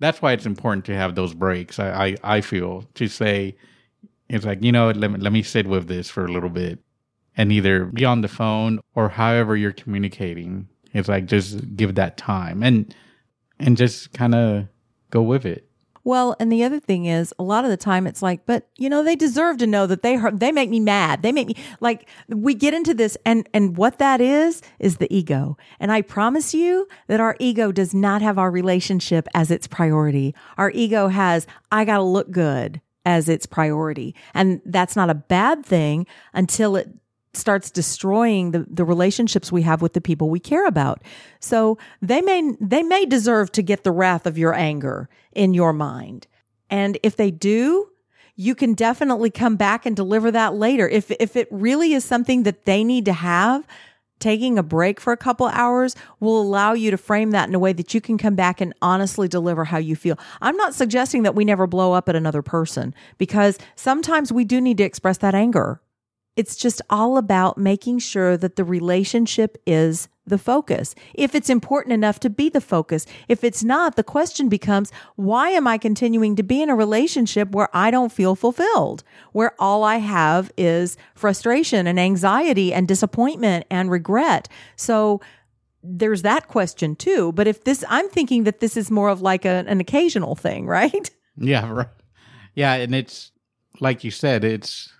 [0.00, 1.78] That's why it's important to have those breaks.
[1.78, 3.56] I, I, I feel to say,
[4.28, 6.78] it's like, you know, let me, let me sit with this for a little bit
[7.36, 10.68] and either be on the phone or however you're communicating.
[10.92, 12.94] It's like just give that time and,
[13.58, 14.66] and just kind of
[15.10, 15.69] go with it.
[16.02, 18.88] Well, and the other thing is, a lot of the time it's like, but you
[18.88, 21.22] know, they deserve to know that they hurt, they make me mad.
[21.22, 25.14] They make me like we get into this and and what that is is the
[25.14, 25.56] ego.
[25.78, 30.34] And I promise you that our ego does not have our relationship as its priority.
[30.56, 34.14] Our ego has I got to look good as its priority.
[34.34, 36.88] And that's not a bad thing until it
[37.32, 41.02] starts destroying the, the relationships we have with the people we care about.
[41.38, 45.72] So they may they may deserve to get the wrath of your anger in your
[45.72, 46.26] mind.
[46.68, 47.88] And if they do,
[48.36, 50.88] you can definitely come back and deliver that later.
[50.88, 53.66] If if it really is something that they need to have,
[54.18, 57.58] taking a break for a couple hours will allow you to frame that in a
[57.58, 60.18] way that you can come back and honestly deliver how you feel.
[60.40, 64.60] I'm not suggesting that we never blow up at another person because sometimes we do
[64.60, 65.80] need to express that anger.
[66.40, 70.94] It's just all about making sure that the relationship is the focus.
[71.12, 73.04] If it's important enough to be the focus.
[73.28, 77.50] If it's not, the question becomes, why am I continuing to be in a relationship
[77.50, 79.04] where I don't feel fulfilled?
[79.32, 84.48] Where all I have is frustration and anxiety and disappointment and regret.
[84.76, 85.20] So
[85.82, 87.32] there's that question too.
[87.32, 90.66] But if this, I'm thinking that this is more of like a, an occasional thing,
[90.80, 91.10] right?
[91.36, 91.88] Yeah, right.
[92.54, 93.30] Yeah, and it's
[93.78, 94.90] like you said, it's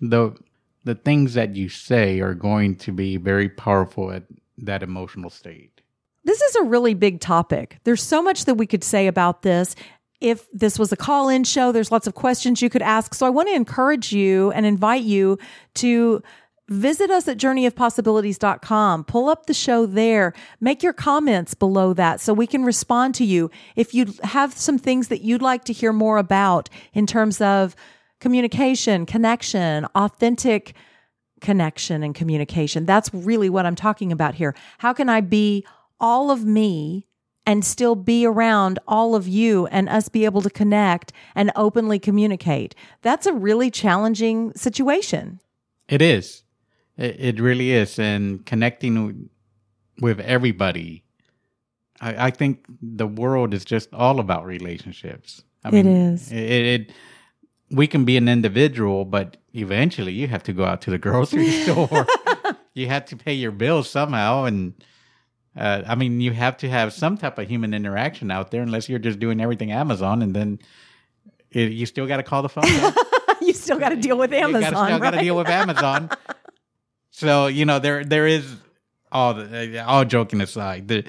[0.00, 0.36] the
[0.84, 4.24] the things that you say are going to be very powerful at
[4.58, 5.80] that emotional state.
[6.24, 7.78] This is a really big topic.
[7.84, 9.74] There's so much that we could say about this.
[10.20, 13.14] If this was a call in show, there's lots of questions you could ask.
[13.14, 15.38] So I want to encourage you and invite you
[15.74, 16.22] to
[16.68, 19.04] visit us at journeyofpossibilities.com.
[19.04, 20.32] Pull up the show there.
[20.60, 23.50] Make your comments below that so we can respond to you.
[23.74, 27.74] If you have some things that you'd like to hear more about in terms of
[28.22, 30.74] communication, connection, authentic
[31.40, 32.86] connection and communication.
[32.86, 34.54] That's really what I'm talking about here.
[34.78, 35.66] How can I be
[35.98, 37.08] all of me
[37.44, 41.98] and still be around all of you and us be able to connect and openly
[41.98, 42.76] communicate?
[43.02, 45.40] That's a really challenging situation.
[45.88, 46.44] It is.
[46.96, 47.98] It, it really is.
[47.98, 49.30] And connecting
[50.00, 51.02] with everybody,
[52.00, 55.42] I, I, think the world is just all about relationships.
[55.64, 56.30] I mean, it is.
[56.30, 56.92] It, it
[57.72, 61.50] we can be an individual, but eventually you have to go out to the grocery
[61.50, 62.06] store.
[62.74, 64.44] you have to pay your bills somehow.
[64.44, 64.74] And
[65.56, 68.88] uh, I mean, you have to have some type of human interaction out there, unless
[68.88, 70.58] you're just doing everything Amazon, and then
[71.50, 72.64] it, you still got to call the phone.
[73.42, 74.62] you still got to deal with Amazon.
[74.62, 75.02] You gotta, still right?
[75.02, 76.10] got to deal with Amazon.
[77.10, 78.56] so you know there there is
[79.10, 81.04] all the, all joking aside, the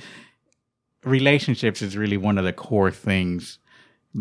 [1.06, 3.60] relationships is really one of the core things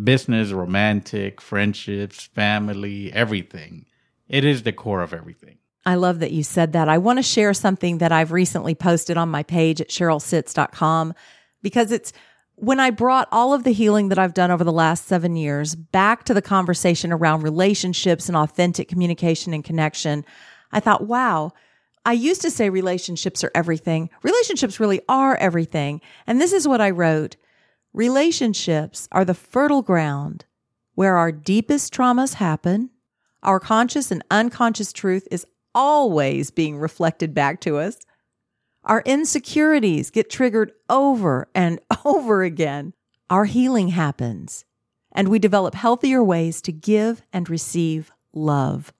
[0.04, 3.86] business, romantic, friendships, family, everything.
[4.28, 5.58] It is the core of everything.
[5.84, 6.88] I love that you said that.
[6.88, 11.14] I want to share something that I've recently posted on my page at SherylSitts.com
[11.60, 12.12] because it's
[12.54, 15.74] when I brought all of the healing that I've done over the last seven years
[15.74, 20.24] back to the conversation around relationships and authentic communication and connection,
[20.70, 21.52] I thought, wow,
[22.04, 24.10] I used to say relationships are everything.
[24.22, 26.00] Relationships really are everything.
[26.26, 27.36] And this is what I wrote.
[27.94, 30.46] Relationships are the fertile ground
[30.94, 32.88] where our deepest traumas happen.
[33.42, 37.98] Our conscious and unconscious truth is always being reflected back to us.
[38.84, 42.94] Our insecurities get triggered over and over again.
[43.28, 44.64] Our healing happens,
[45.12, 48.92] and we develop healthier ways to give and receive love.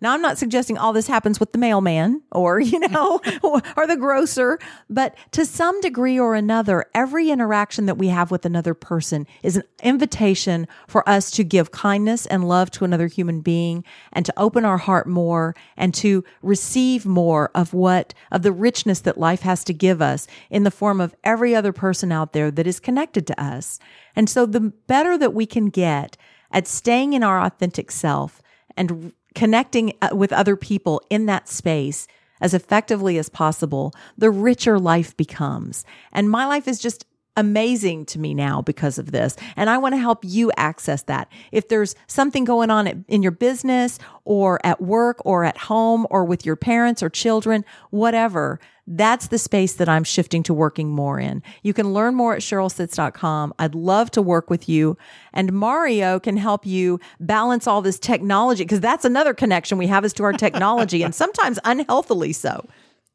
[0.00, 3.20] Now, I'm not suggesting all this happens with the mailman or, you know,
[3.76, 8.46] or the grocer, but to some degree or another, every interaction that we have with
[8.46, 13.40] another person is an invitation for us to give kindness and love to another human
[13.40, 18.52] being and to open our heart more and to receive more of what, of the
[18.52, 22.32] richness that life has to give us in the form of every other person out
[22.32, 23.78] there that is connected to us.
[24.16, 26.16] And so the better that we can get
[26.50, 28.42] at staying in our authentic self
[28.76, 32.06] and connecting uh, with other people in that space
[32.40, 35.84] as effectively as possible, the richer life becomes.
[36.12, 37.04] And my life is just
[37.36, 39.36] amazing to me now because of this.
[39.56, 41.30] And I want to help you access that.
[41.52, 46.24] If there's something going on in your business or at work or at home or
[46.24, 48.58] with your parents or children, whatever,
[48.90, 51.42] that's the space that I'm shifting to working more in.
[51.62, 53.54] You can learn more at SherylSitts.com.
[53.58, 54.98] I'd love to work with you.
[55.32, 60.04] And Mario can help you balance all this technology because that's another connection we have
[60.04, 62.68] is to our technology and sometimes unhealthily so.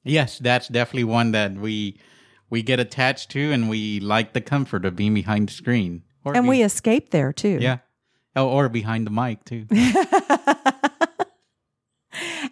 [0.05, 1.99] Yes, that's definitely one that we
[2.49, 6.03] we get attached to and we like the comfort of being behind the screen.
[6.23, 7.57] and be, we escape there too.
[7.59, 7.80] Yeah.
[8.38, 9.65] Oh, or behind the mic too.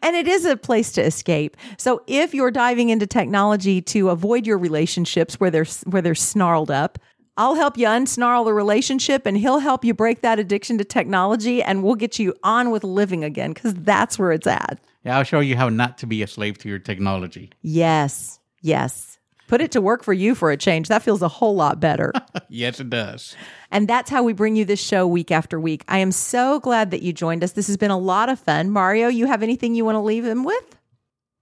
[0.03, 1.57] and it is a place to escape.
[1.77, 6.69] So if you're diving into technology to avoid your relationships where they're where they're snarled
[6.69, 6.99] up,
[7.37, 11.63] I'll help you unsnarl the relationship and he'll help you break that addiction to technology
[11.63, 14.79] and we'll get you on with living again cuz that's where it's at.
[15.03, 17.49] Yeah, I'll show you how not to be a slave to your technology.
[17.61, 18.39] Yes.
[18.61, 19.17] Yes.
[19.47, 20.87] Put it to work for you for a change.
[20.87, 22.13] That feels a whole lot better.
[22.49, 23.35] yes, it does.
[23.71, 25.83] And that's how we bring you this show week after week.
[25.87, 27.51] I am so glad that you joined us.
[27.51, 28.69] This has been a lot of fun.
[28.69, 30.77] Mario, you have anything you want to leave him with?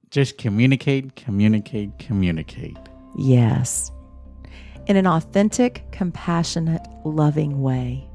[0.09, 2.77] Just communicate, communicate, communicate.
[3.17, 3.91] Yes.
[4.87, 8.07] In an authentic, compassionate, loving way.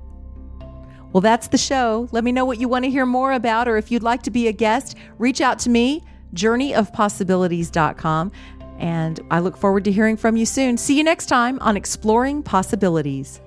[1.12, 2.08] Well, that's the show.
[2.12, 4.30] Let me know what you want to hear more about, or if you'd like to
[4.30, 8.32] be a guest, reach out to me, journeyofpossibilities.com.
[8.78, 10.76] And I look forward to hearing from you soon.
[10.76, 13.40] See you next time on Exploring Possibilities.